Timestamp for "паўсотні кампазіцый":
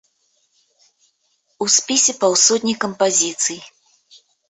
2.25-3.59